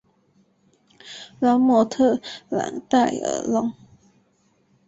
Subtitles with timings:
[1.39, 2.19] 拉莫特
[2.49, 3.71] 朗代尔龙。